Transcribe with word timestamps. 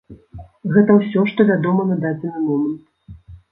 Гэта 0.77 0.95
ўсё, 1.01 1.19
што 1.33 1.47
вядома 1.51 1.87
на 1.91 1.99
дадзены 2.07 2.43
момант. 2.49 3.25